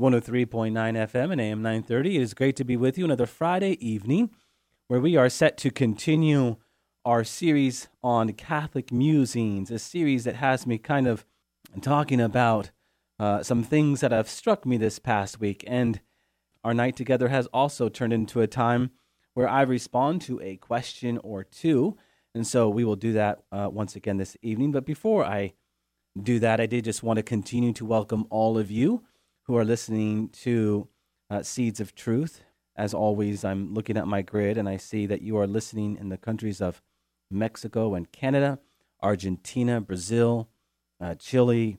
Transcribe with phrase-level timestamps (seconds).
[0.00, 2.16] 103.9 FM and AM 930.
[2.16, 4.30] It is great to be with you another Friday evening
[4.86, 6.54] where we are set to continue
[7.04, 11.26] our series on Catholic musings, a series that has me kind of
[11.80, 12.70] talking about
[13.18, 15.64] uh, some things that have struck me this past week.
[15.66, 16.00] And
[16.62, 18.92] our night together has also turned into a time
[19.34, 21.96] where I respond to a question or two.
[22.36, 24.70] And so we will do that uh, once again this evening.
[24.70, 25.54] But before I
[26.22, 29.02] do that, I did just want to continue to welcome all of you
[29.48, 30.88] who are listening to
[31.30, 32.42] uh, Seeds of Truth.
[32.76, 36.10] As always, I'm looking at my grid and I see that you are listening in
[36.10, 36.82] the countries of
[37.30, 38.58] Mexico and Canada,
[39.02, 40.50] Argentina, Brazil,
[41.00, 41.78] uh, Chile,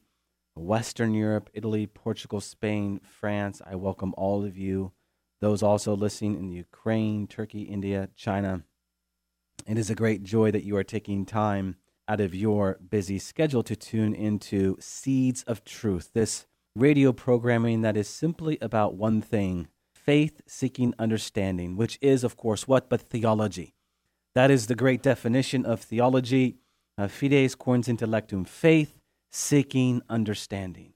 [0.56, 3.62] Western Europe, Italy, Portugal, Spain, France.
[3.64, 4.92] I welcome all of you.
[5.40, 8.64] Those also listening in Ukraine, Turkey, India, China.
[9.68, 11.76] It is a great joy that you are taking time
[12.08, 17.98] out of your busy schedule to tune into Seeds of Truth, this radio programming that
[17.98, 23.76] is simply about one thing faith seeking understanding, which is, of course, what but theology.
[24.34, 26.58] That is the great definition of theology
[26.98, 29.00] uh, fides quaerens intellectum, faith
[29.32, 30.94] seeking understanding.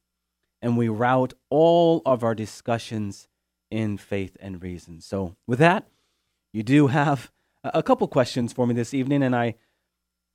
[0.62, 3.28] And we route all of our discussions
[3.70, 5.02] in faith and reason.
[5.02, 5.88] So, with that,
[6.54, 7.32] you do have
[7.64, 9.56] a couple questions for me this evening, and I,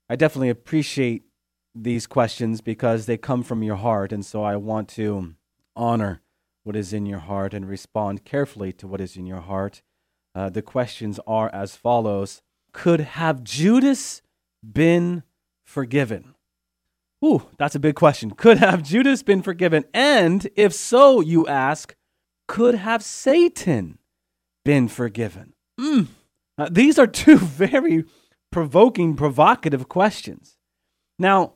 [0.09, 1.23] I definitely appreciate
[1.75, 4.13] these questions because they come from your heart.
[4.13, 5.35] And so I want to
[5.77, 6.21] honor
[6.65, 9.83] what is in your heart and respond carefully to what is in your heart.
[10.35, 14.23] Uh, the questions are as follows Could have Judas
[14.63, 15.23] been
[15.65, 16.35] forgiven?
[17.25, 18.31] Ooh, that's a big question.
[18.31, 19.85] Could have Judas been forgiven?
[19.93, 21.97] And if so, you ask,
[22.47, 23.99] could have Satan
[24.65, 25.55] been forgiven?
[25.81, 26.07] Mm.
[26.71, 28.05] These are two very
[28.51, 30.57] provoking, provocative questions.
[31.19, 31.55] Now,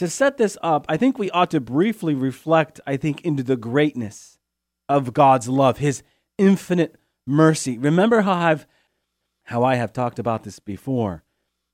[0.00, 3.58] to set this up, I think we ought to briefly reflect, I think, into the
[3.58, 4.38] greatness
[4.88, 6.02] of God's love, his
[6.38, 6.96] infinite
[7.26, 7.76] mercy.
[7.76, 8.66] Remember how I've
[9.42, 11.22] how I have talked about this before,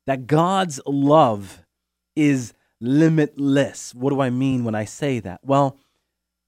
[0.07, 1.65] that God's love
[2.17, 3.95] is limitless.
[3.95, 5.39] What do I mean when I say that?
[5.45, 5.79] Well,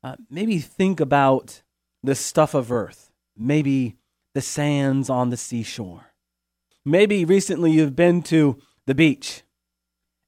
[0.03, 1.63] uh, maybe think about
[2.03, 3.95] the stuff of earth, maybe
[4.35, 6.13] the sands on the seashore.
[6.85, 9.45] Maybe recently you've been to the beach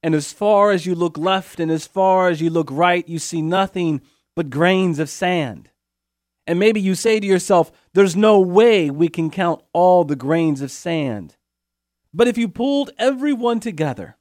[0.03, 3.19] and as far as you look left and as far as you look right, you
[3.19, 4.01] see nothing
[4.35, 5.69] but grains of sand.
[6.47, 10.61] And maybe you say to yourself, there's no way we can count all the grains
[10.61, 11.37] of sand.
[12.13, 14.17] But if you pulled everyone together,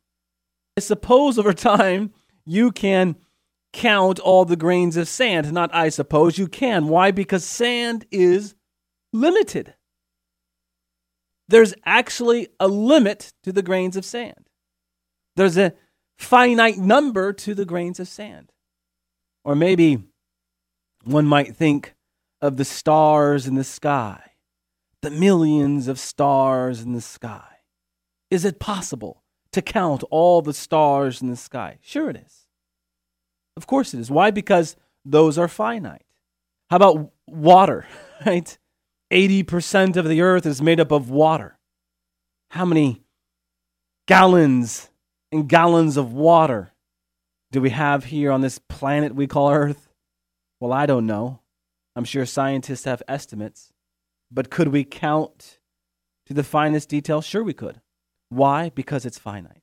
[0.77, 2.13] I suppose over time
[2.45, 3.17] you can
[3.73, 5.51] count all the grains of sand.
[5.53, 6.89] Not I suppose you can.
[6.89, 7.11] Why?
[7.11, 8.55] Because sand is
[9.13, 9.75] limited.
[11.49, 14.50] There's actually a limit to the grains of sand.
[15.41, 15.73] There's a
[16.19, 18.53] finite number to the grains of sand.
[19.43, 20.03] Or maybe
[21.03, 21.95] one might think
[22.43, 24.33] of the stars in the sky,
[25.01, 27.47] the millions of stars in the sky.
[28.31, 31.79] Is it possible to count all the stars in the sky?
[31.81, 32.45] Sure, it is.
[33.57, 34.11] Of course, it is.
[34.11, 34.31] Why?
[34.31, 36.05] Because those are finite.
[36.69, 37.87] How about water,
[38.27, 38.59] right?
[39.11, 41.59] 80% of the earth is made up of water.
[42.51, 43.01] How many
[44.07, 44.90] gallons
[45.33, 46.73] and gallons of water
[47.53, 49.89] do we have here on this planet we call Earth?
[50.61, 51.41] Well, I don't know.
[51.97, 53.73] I'm sure scientists have estimates.
[54.31, 55.59] But could we count
[56.27, 57.21] to the finest detail?
[57.21, 57.81] Sure, we could.
[58.29, 58.71] Why?
[58.71, 59.63] Because it's finite.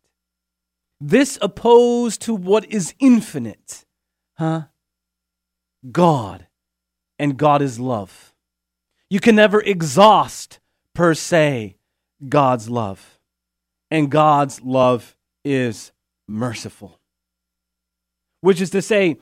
[1.00, 3.86] This opposed to what is infinite.
[4.38, 4.64] Huh?
[5.92, 6.48] God.
[7.18, 8.34] And God is love.
[9.10, 10.60] You can never exhaust,
[10.94, 11.78] per se,
[12.28, 13.20] God's love.
[13.90, 15.17] And God's love
[15.54, 15.92] is
[16.28, 17.00] merciful.
[18.42, 19.18] Which is to say,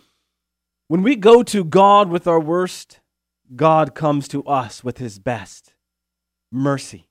[0.88, 3.00] when we go to God with our worst,
[3.56, 5.74] God comes to us with his best
[6.52, 7.08] mercy.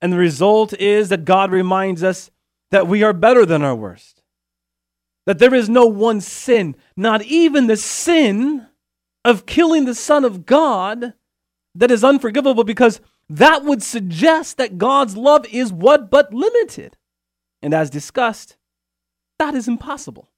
[0.00, 2.30] And the result is that God reminds us
[2.70, 4.22] that we are better than our worst.
[5.26, 8.66] That there is no one sin, not even the sin
[9.24, 11.14] of killing the Son of God,
[11.74, 16.96] that is unforgivable because that would suggest that God's love is what but limited.
[17.62, 18.56] And as discussed,
[19.38, 20.30] that is impossible.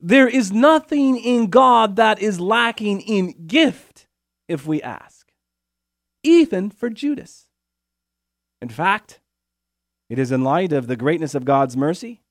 [0.00, 4.06] There is nothing in God that is lacking in gift.
[4.48, 5.32] if we ask,
[6.22, 7.46] even for Judas.
[8.60, 9.20] In fact,
[10.10, 12.22] it is in light of the greatness of God's mercy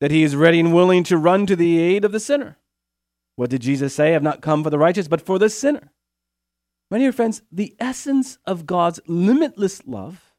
[0.00, 2.58] that he is ready and willing to run to the aid of the sinner.
[3.36, 4.08] What did Jesus say?
[4.08, 5.92] I have not come for the righteous, but for the sinner.
[6.90, 10.32] My dear friends, the essence of God's limitless love,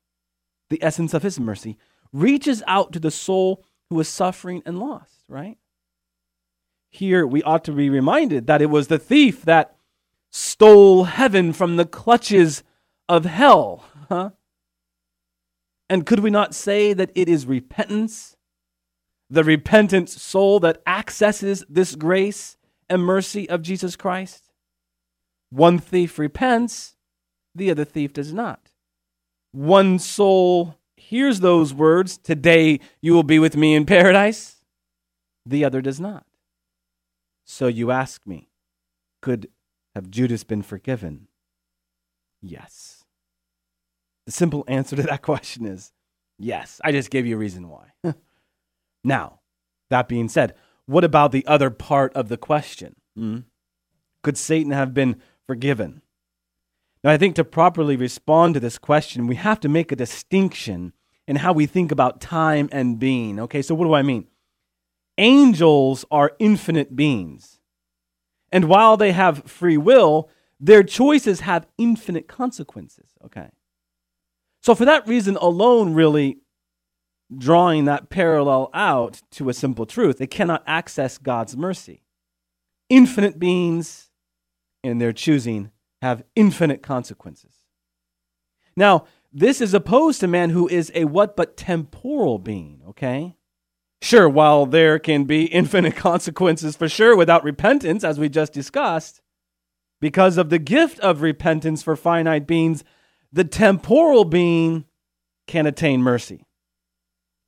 [0.70, 1.78] the essence of his mercy,
[2.14, 5.58] reaches out to the soul who is suffering and lost, right?
[6.90, 9.76] Here we ought to be reminded that it was the thief that
[10.32, 12.64] stole heaven from the clutches
[13.08, 13.84] of hell.
[14.10, 14.32] Huh?
[15.90, 18.36] And could we not say that it is repentance,
[19.30, 22.58] the repentant soul that accesses this grace
[22.90, 24.52] and mercy of Jesus Christ?
[25.52, 26.96] One thief repents,
[27.56, 28.72] the other thief does not.
[29.52, 34.58] One soul hears those words, Today you will be with me in paradise,
[35.46, 36.26] the other does not.
[37.46, 38.50] So you ask me,
[39.22, 39.50] could
[39.96, 41.28] have Judas been forgiven?
[42.42, 43.04] Yes.
[44.26, 45.92] The simple answer to that question is
[46.38, 46.80] yes.
[46.84, 47.94] I just gave you a reason why.
[49.04, 49.40] now,
[49.90, 50.54] that being said,
[50.86, 52.96] what about the other part of the question?
[53.16, 53.40] Hmm?
[54.24, 56.02] Could Satan have been forgiven?
[57.04, 60.94] Now, I think to properly respond to this question, we have to make a distinction
[61.28, 63.40] in how we think about time and being.
[63.40, 64.28] Okay, so what do I mean?
[65.18, 67.60] Angels are infinite beings.
[68.52, 70.30] And while they have free will,
[70.60, 73.12] their choices have infinite consequences.
[73.24, 73.50] Okay.
[74.62, 76.40] So, for that reason alone, really
[77.38, 82.02] drawing that parallel out to a simple truth, they cannot access God's mercy.
[82.90, 84.10] Infinite beings
[84.84, 87.56] in their choosing have infinite consequences.
[88.76, 93.36] Now, this is opposed to man who is a what but temporal being, okay?
[94.02, 99.22] Sure, while there can be infinite consequences for sure without repentance, as we just discussed,
[100.00, 102.84] because of the gift of repentance for finite beings,
[103.32, 104.86] the temporal being
[105.48, 106.46] can attain mercy.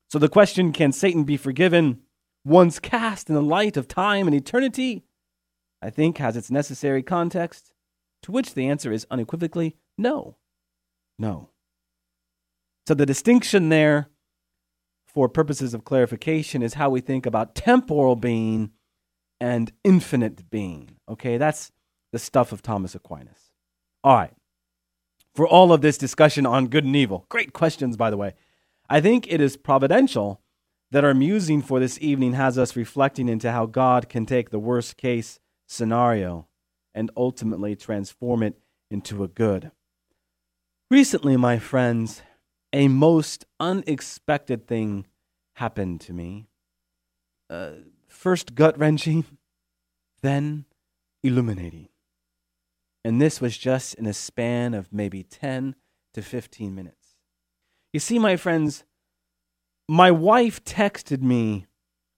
[0.10, 2.02] So the question can Satan be forgiven
[2.44, 5.06] once cast in the light of time and eternity?
[5.82, 7.71] I think has its necessary context,
[8.24, 10.38] to which the answer is unequivocally no.
[11.20, 11.50] No.
[12.88, 14.10] So the distinction there,
[15.06, 18.72] for purposes of clarification, is how we think about temporal being
[19.40, 20.98] and infinite being.
[21.08, 21.72] Okay, that's
[22.12, 23.52] the stuff of Thomas Aquinas.
[24.04, 24.34] All right
[25.34, 27.26] for all of this discussion on good and evil.
[27.30, 28.34] Great questions, by the way.
[28.90, 30.42] I think it is providential
[30.92, 34.60] that our musing for this evening has us reflecting into how God can take the
[34.60, 36.48] worst case scenario
[36.94, 38.60] and ultimately transform it
[38.90, 39.72] into a good.
[40.90, 42.22] Recently, my friends,
[42.74, 45.06] a most unexpected thing
[45.56, 46.48] happened to me.
[47.50, 47.72] Uh,
[48.08, 49.26] first gut wrenching,
[50.22, 50.66] then
[51.24, 51.88] illuminating.
[53.04, 55.76] And this was just in a span of maybe 10
[56.14, 57.16] to 15 minutes.
[57.94, 58.84] You see, my friends,
[59.88, 61.66] my wife texted me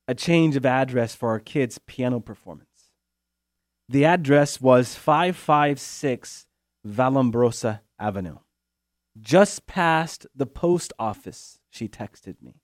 [0.07, 2.72] a change of address for our kids' piano performance.
[3.89, 6.47] The address was 556
[6.87, 8.37] Vallombrosa Avenue,
[9.19, 12.61] just past the post office, she texted me.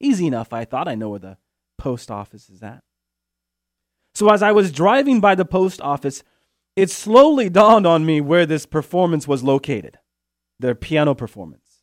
[0.00, 1.38] Easy enough, I thought I know where the
[1.78, 2.82] post office is at.
[4.14, 6.22] So as I was driving by the post office,
[6.74, 9.98] it slowly dawned on me where this performance was located
[10.58, 11.82] their piano performance.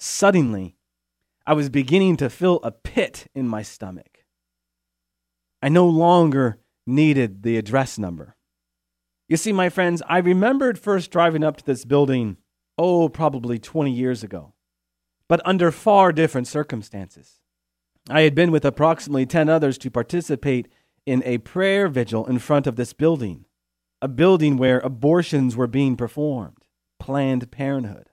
[0.00, 0.76] Suddenly,
[1.46, 4.24] I was beginning to feel a pit in my stomach.
[5.62, 8.36] I no longer needed the address number.
[9.28, 12.36] You see, my friends, I remembered first driving up to this building,
[12.76, 14.54] oh, probably 20 years ago,
[15.28, 17.40] but under far different circumstances.
[18.10, 20.68] I had been with approximately 10 others to participate
[21.06, 23.46] in a prayer vigil in front of this building
[24.02, 26.66] a building where abortions were being performed,
[26.98, 28.08] Planned Parenthood.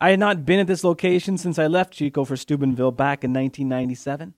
[0.00, 3.32] I had not been at this location since I left Chico for Steubenville back in
[3.32, 4.34] 1997.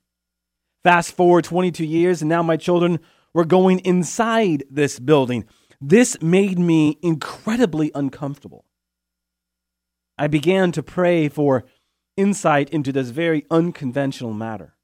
[0.83, 2.99] Fast forward 22 years, and now my children
[3.33, 5.45] were going inside this building.
[5.81, 8.65] This made me incredibly uncomfortable.
[10.17, 11.63] I began to pray for
[12.17, 14.75] insight into this very unconventional matter.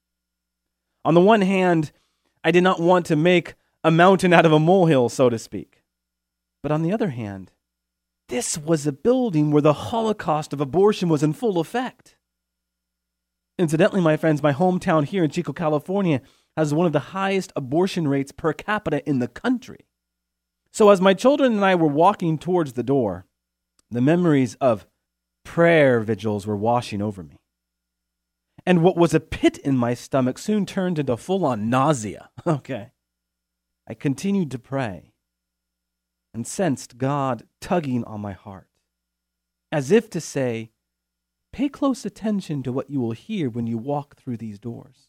[1.03, 1.91] On the one hand,
[2.43, 5.83] I did not want to make a mountain out of a molehill, so to speak.
[6.63, 7.51] But on the other hand,
[8.29, 12.15] this was a building where the Holocaust of abortion was in full effect.
[13.59, 16.21] Incidentally, my friends, my hometown here in Chico, California
[16.57, 19.85] has one of the highest abortion rates per capita in the country.
[20.71, 23.25] So, as my children and I were walking towards the door,
[23.89, 24.85] the memories of
[25.43, 27.39] prayer vigils were washing over me.
[28.65, 32.29] And what was a pit in my stomach soon turned into full on nausea.
[32.47, 32.91] Okay.
[33.88, 35.13] I continued to pray.
[36.33, 38.67] and sensed God tugging on my heart,
[39.71, 40.71] as if to say,
[41.53, 45.07] Pay close attention to what you will hear when you walk through these doors.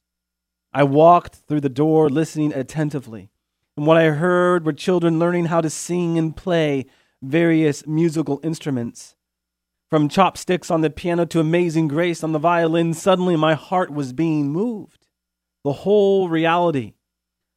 [0.77, 3.31] I walked through the door listening attentively,
[3.79, 6.85] and what I heard were children learning how to sing and play
[7.23, 9.17] various musical instruments.
[9.89, 14.13] From chopsticks on the piano to amazing grace on the violin, suddenly my heart was
[14.13, 15.07] being moved.
[15.65, 16.93] The whole reality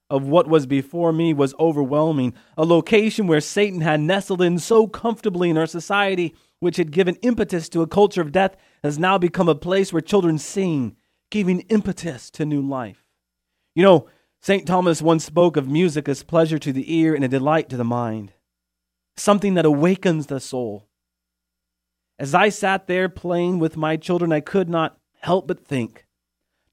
[0.10, 2.34] of what was before me was overwhelming.
[2.56, 7.16] A location where Satan had nestled in so comfortably in our society, which had given
[7.16, 10.96] impetus to a culture of death, has now become a place where children sing,
[11.30, 13.08] giving impetus to new life.
[13.80, 14.08] You know,
[14.42, 14.68] St.
[14.68, 17.86] Thomas once spoke of music as pleasure to the ear and a delight to the
[17.86, 18.34] mind,
[19.16, 20.90] something that awakens the soul.
[22.20, 26.06] As I sat there playing with my children, I could not help but think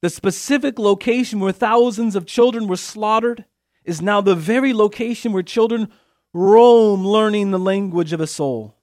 [0.01, 3.45] the specific location where thousands of children were slaughtered
[3.85, 5.87] is now the very location where children
[6.33, 8.75] roam learning the language of a soul,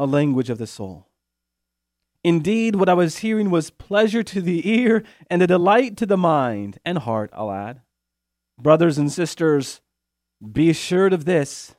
[0.00, 1.07] a language of the soul.
[2.24, 6.16] Indeed, what I was hearing was pleasure to the ear and a delight to the
[6.16, 7.80] mind and heart, I'll add.
[8.58, 9.80] Brothers and sisters,
[10.52, 11.74] be assured of this.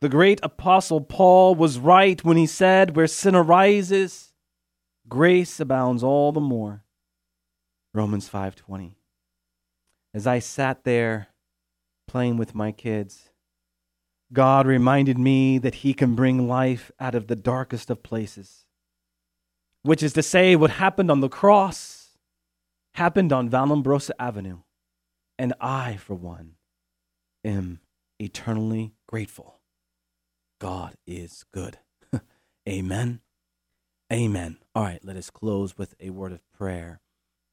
[0.00, 4.32] The great apostle Paul was right when he said, Where sin arises,
[5.08, 6.84] grace abounds all the more.
[7.92, 8.94] Romans 5:20.
[10.14, 11.28] As I sat there
[12.06, 13.30] playing with my kids,
[14.32, 18.64] God reminded me that he can bring life out of the darkest of places.
[19.82, 22.00] Which is to say what happened on the cross
[22.94, 24.58] happened on Vallombrosa Avenue,
[25.38, 26.56] and I for one
[27.44, 27.80] am
[28.18, 29.60] eternally grateful.
[30.60, 31.78] God is good.
[32.68, 33.20] Amen.
[34.12, 34.58] Amen.
[34.74, 37.00] All right, let us close with a word of prayer.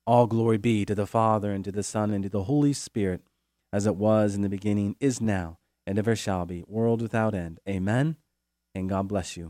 [0.05, 3.21] All glory be to the Father, and to the Son, and to the Holy Spirit,
[3.71, 7.59] as it was in the beginning, is now, and ever shall be, world without end.
[7.69, 8.17] Amen.
[8.75, 9.45] And God bless you.